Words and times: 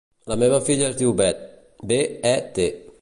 La 0.31 0.37
meva 0.43 0.59
filla 0.69 0.87
es 0.87 0.97
diu 1.01 1.13
Bet: 1.19 1.45
be, 1.93 2.01
e, 2.33 2.35
te. 2.59 2.69